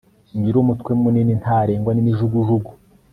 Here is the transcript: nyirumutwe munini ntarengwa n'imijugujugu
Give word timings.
nyirumutwe 0.39 0.91
munini 1.01 1.33
ntarengwa 1.41 1.91
n'imijugujugu 1.93 2.71